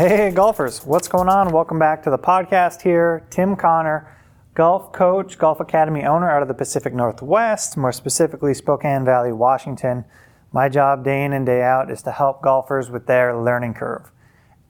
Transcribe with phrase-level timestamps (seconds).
[0.00, 1.52] Hey, golfers, what's going on?
[1.52, 3.26] Welcome back to the podcast here.
[3.28, 4.10] Tim Connor,
[4.54, 10.06] golf coach, Golf Academy owner out of the Pacific Northwest, more specifically Spokane Valley, Washington.
[10.52, 14.10] My job day in and day out is to help golfers with their learning curve.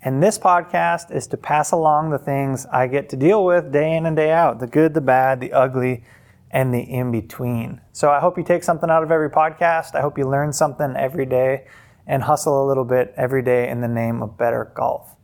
[0.03, 3.95] And this podcast is to pass along the things I get to deal with day
[3.97, 6.03] in and day out the good, the bad, the ugly,
[6.51, 7.81] and the in between.
[7.93, 9.95] So I hope you take something out of every podcast.
[9.95, 11.69] I hope you learn something every day
[12.05, 15.15] and hustle a little bit every day in the name of better golf.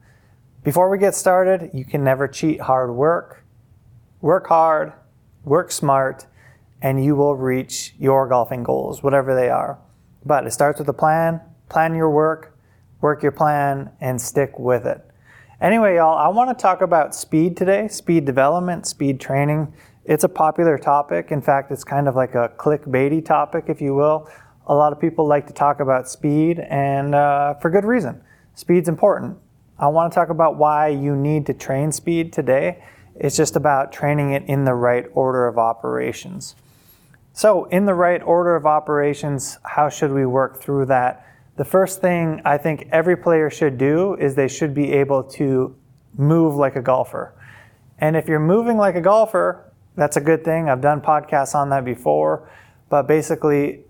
[0.67, 3.45] Before we get started, you can never cheat hard work.
[4.21, 4.95] Work hard,
[5.45, 6.27] work smart,
[6.83, 9.79] and you will reach your golfing goals, whatever they are.
[10.25, 12.59] But it starts with a plan, plan your work,
[13.01, 15.09] work your plan, and stick with it.
[15.61, 19.73] Anyway, y'all, I want to talk about speed today, speed development, speed training.
[20.05, 21.31] It's a popular topic.
[21.31, 24.29] In fact, it's kind of like a clickbaity topic, if you will.
[24.67, 28.21] A lot of people like to talk about speed, and uh, for good reason.
[28.57, 29.39] Speed's important.
[29.79, 32.83] I want to talk about why you need to train speed today.
[33.15, 36.57] It's just about training it in the right order of operations.
[37.35, 41.27] So, in the right order of operations, how should we work through that?
[41.57, 45.77] The first thing I think every player should do is they should be able to
[46.17, 47.35] move like a golfer.
[47.99, 50.71] And if you're moving like a golfer, that's a good thing.
[50.71, 52.49] I've done podcasts on that before.
[52.89, 53.85] But basically,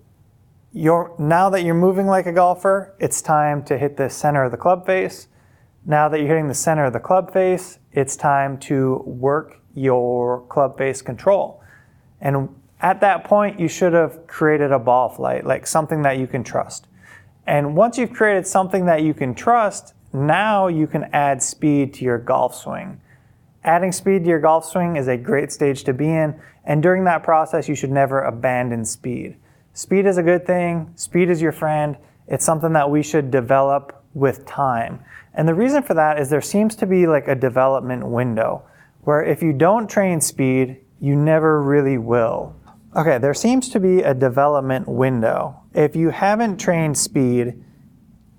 [0.73, 4.51] you're, now that you're moving like a golfer, it's time to hit the center of
[4.51, 5.27] the club face.
[5.89, 10.41] Now that you're hitting the center of the club face, it's time to work your
[10.49, 11.63] club face control.
[12.19, 12.49] And
[12.81, 16.43] at that point, you should have created a ball flight, like something that you can
[16.43, 16.87] trust.
[17.45, 22.03] And once you've created something that you can trust, now you can add speed to
[22.03, 22.99] your golf swing.
[23.63, 27.05] Adding speed to your golf swing is a great stage to be in, and during
[27.05, 29.37] that process, you should never abandon speed.
[29.71, 31.95] Speed is a good thing, speed is your friend.
[32.27, 34.99] It's something that we should develop with time.
[35.33, 38.63] And the reason for that is there seems to be like a development window
[39.01, 42.55] where if you don't train speed, you never really will.
[42.95, 45.61] Okay, there seems to be a development window.
[45.73, 47.63] If you haven't trained speed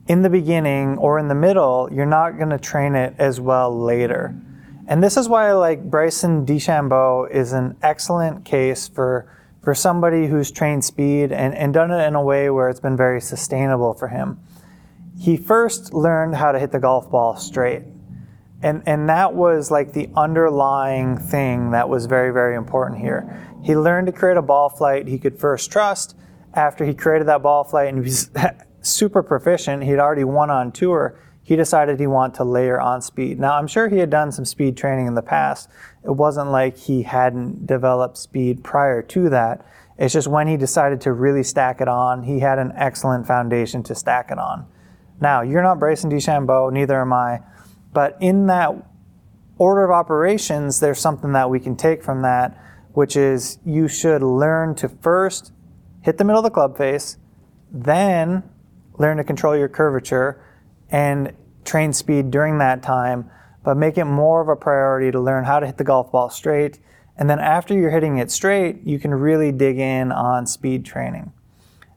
[0.09, 3.79] in the beginning or in the middle, you're not going to train it as well
[3.79, 4.35] later.
[4.89, 10.51] And this is why like Bryson DeChambeau is an excellent case for for somebody who's
[10.51, 14.09] trained speed and, and done it in a way where it's been very sustainable for
[14.09, 14.41] him.
[15.19, 17.83] He first learned how to hit the golf ball straight.
[18.63, 23.47] And, and that was like the underlying thing that was very, very important here.
[23.63, 26.17] He learned to create a ball flight he could first trust.
[26.55, 28.31] After he created that ball flight and he was
[28.81, 31.19] super proficient, he'd already won on tour
[31.49, 33.41] he decided he wanted to layer on speed.
[33.41, 35.71] Now, I'm sure he had done some speed training in the past.
[36.05, 39.65] It wasn't like he hadn't developed speed prior to that.
[39.97, 43.83] It's just when he decided to really stack it on, he had an excellent foundation
[43.85, 44.67] to stack it on.
[45.21, 47.41] Now, you're not Bryson DeChambeau, neither am I,
[47.93, 48.75] but in that
[49.59, 52.57] order of operations, there's something that we can take from that,
[52.93, 55.53] which is you should learn to first
[56.03, 57.19] hit the middle of the club face,
[57.71, 58.43] then
[58.99, 60.43] learn to control your curvature,
[60.91, 61.33] and
[61.65, 63.31] train speed during that time,
[63.63, 66.31] but make it more of a priority to learn how to hit the golf ball
[66.31, 66.79] straight.
[67.17, 71.33] And then after you're hitting it straight, you can really dig in on speed training.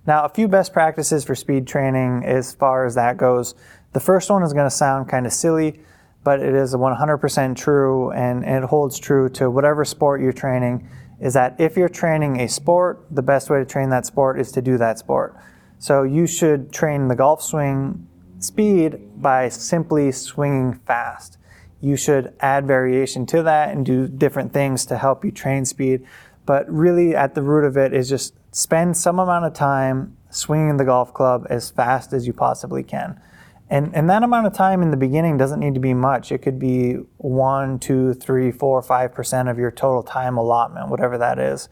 [0.05, 3.53] Now, a few best practices for speed training as far as that goes.
[3.93, 5.79] The first one is going to sound kind of silly,
[6.23, 10.87] but it is 100% true and, it holds true to whatever sport you're training
[11.19, 14.51] is that if you're training a sport, the best way to train that sport is
[14.51, 15.37] to do that sport.
[15.77, 18.07] So you should train the golf swing
[18.39, 21.37] speed by simply swinging fast.
[21.79, 26.05] You should add variation to that and do different things to help you train speed.
[26.45, 30.77] But really, at the root of it is just spend some amount of time swinging
[30.77, 33.19] the golf club as fast as you possibly can.
[33.69, 36.31] And, and that amount of time in the beginning doesn't need to be much.
[36.31, 41.17] It could be one, two, three, four, five percent of your total time allotment, whatever
[41.17, 41.69] that is.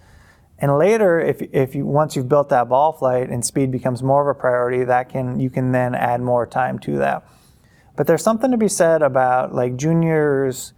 [0.58, 4.30] And later, if, if you, once you've built that ball flight and speed becomes more
[4.30, 7.26] of a priority, that can, you can then add more time to that.
[7.96, 10.74] But there's something to be said about like juniors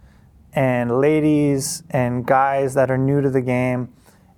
[0.52, 3.92] and ladies and guys that are new to the game.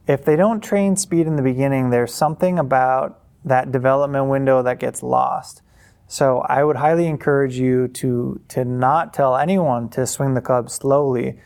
[0.06, 4.78] If they don't train speed in the beginning, there's something about that development window that
[4.78, 5.62] gets lost.
[6.06, 10.70] So I would highly encourage you to, to not tell anyone to swing the club
[10.70, 11.38] slowly,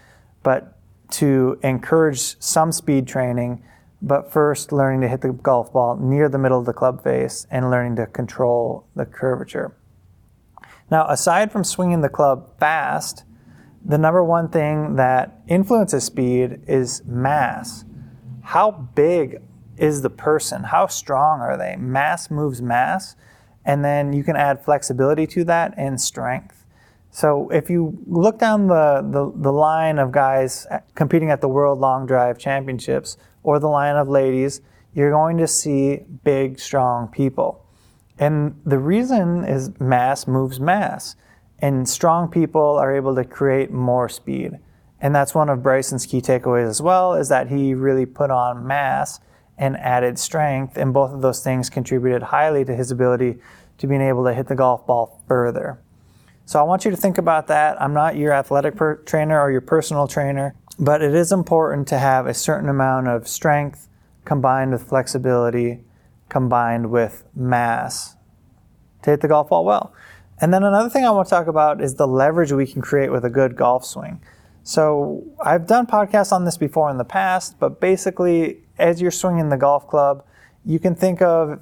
[0.42, 0.76] but
[1.10, 3.62] to encourage some speed training
[4.00, 7.46] but first learning to hit the golf ball near the middle of the club face
[7.50, 9.76] and learning to control the curvature.
[10.90, 13.24] Now, aside from swinging the club fast,
[13.84, 17.84] the number one thing that influences speed is mass.
[18.48, 19.42] How big
[19.76, 20.64] is the person?
[20.64, 21.76] How strong are they?
[21.76, 23.14] Mass moves mass,
[23.62, 26.64] and then you can add flexibility to that and strength.
[27.10, 31.78] So if you look down the, the, the line of guys competing at the World
[31.78, 34.62] Long Drive Championships or the line of ladies,
[34.94, 37.66] you're going to see big, strong people.
[38.18, 41.16] And the reason is mass moves mass.
[41.58, 44.58] And strong people are able to create more speed.
[45.00, 48.66] And that's one of Bryson's key takeaways as well, is that he really put on
[48.66, 49.20] mass
[49.56, 50.76] and added strength.
[50.76, 53.38] And both of those things contributed highly to his ability
[53.78, 55.80] to being able to hit the golf ball further.
[56.46, 57.80] So I want you to think about that.
[57.80, 61.98] I'm not your athletic per- trainer or your personal trainer, but it is important to
[61.98, 63.88] have a certain amount of strength
[64.24, 65.84] combined with flexibility,
[66.28, 68.16] combined with mass
[69.02, 69.92] to hit the golf ball well.
[70.40, 73.10] And then another thing I want to talk about is the leverage we can create
[73.10, 74.20] with a good golf swing.
[74.68, 79.48] So I've done podcasts on this before in the past, but basically, as you're swinging
[79.48, 80.22] the golf club,
[80.62, 81.60] you can think of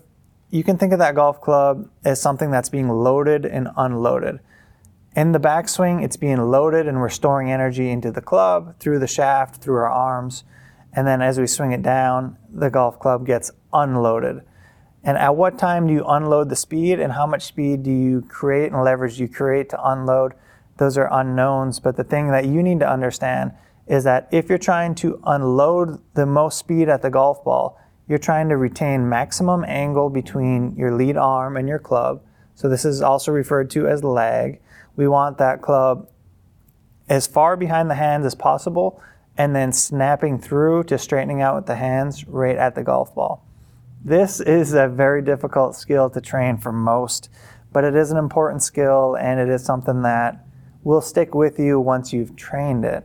[0.51, 4.41] you can think of that golf club as something that's being loaded and unloaded.
[5.15, 9.07] In the backswing, it's being loaded and we're storing energy into the club through the
[9.07, 10.43] shaft, through our arms.
[10.93, 14.43] And then as we swing it down, the golf club gets unloaded.
[15.05, 18.23] And at what time do you unload the speed and how much speed do you
[18.23, 20.35] create and leverage do you create to unload?
[20.79, 21.81] Those are unknowns.
[21.81, 23.53] But the thing that you need to understand
[23.87, 27.79] is that if you're trying to unload the most speed at the golf ball,
[28.09, 32.23] you're trying to retain maximum angle between your lead arm and your club.
[32.55, 34.61] So this is also referred to as lag.
[34.97, 36.09] We want that club
[37.09, 39.01] as far behind the hands as possible
[39.37, 43.45] and then snapping through to straightening out with the hands right at the golf ball.
[44.05, 47.29] This is a very difficult skill to train for most,
[47.73, 50.46] but it is an important skill and it is something that
[50.87, 53.05] will stick with you once you've trained it.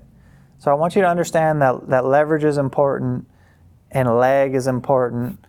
[0.59, 3.27] So I want you to understand that, that leverage is important
[3.89, 5.43] and lag is important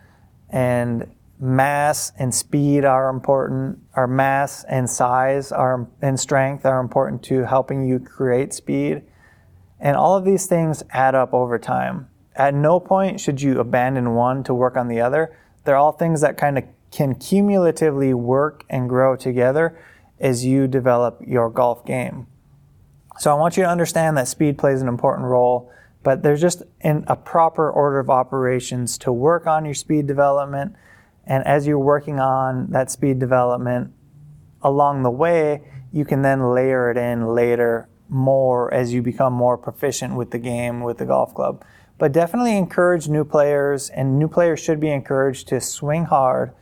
[0.49, 3.81] and mass and speed are important.
[3.97, 9.03] Our mass and size are, and strength are important to helping you create speed.
[9.79, 12.09] And all of these things add up over time.
[12.35, 15.37] At no point should you abandon one to work on the other.
[15.65, 19.79] They're all things that kind of can cumulatively work and grow together
[20.23, 22.27] as you develop your golf game.
[23.19, 25.71] So I want you to understand that speed plays an important role,
[26.03, 30.75] but there's just in a proper order of operations to work on your speed development.
[31.27, 33.93] And as you're working on that speed development
[34.63, 39.59] along the way, you can then layer it in later more as you become more
[39.59, 41.63] proficient with the game with the golf club
[42.03, 46.53] but definitely encourage new players, and new players should be encouraged to swing hard,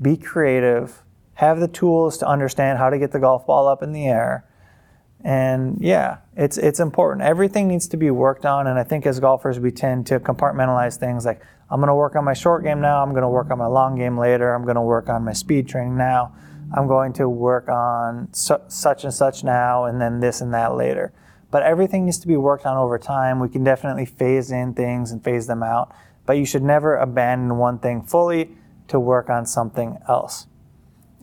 [0.00, 1.02] be creative,
[1.36, 4.44] have the tools to understand how to get the golf ball up in the air.
[5.24, 7.26] And yeah, it's it's important.
[7.26, 10.98] Everything needs to be worked on, and I think as golfers we tend to compartmentalize
[10.98, 11.40] things like
[11.70, 13.66] I'm going to work on my short game now, I'm going to work on my
[13.66, 16.36] long game later, I'm going to work on my speed training now,
[16.76, 20.74] I'm going to work on su- such and such now, and then this and that
[20.74, 21.12] later
[21.50, 23.40] but everything needs to be worked on over time.
[23.40, 25.90] We can definitely phase in things and phase them out,
[26.24, 28.50] but you should never abandon one thing fully
[28.88, 30.46] to work on something else.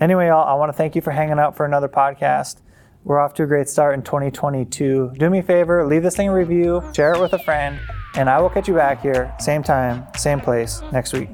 [0.03, 2.57] Anyway, y'all, I want to thank you for hanging out for another podcast.
[3.05, 5.13] We're off to a great start in 2022.
[5.17, 7.79] Do me a favor, leave this thing a review, share it with a friend,
[8.15, 11.29] and I will catch you back here, same time, same place, next week.